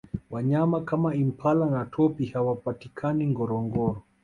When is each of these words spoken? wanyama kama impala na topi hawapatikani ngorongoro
wanyama 0.31 0.77
kama 0.81 1.15
impala 1.15 1.65
na 1.69 1.85
topi 1.85 2.25
hawapatikani 2.25 3.27
ngorongoro 3.27 4.01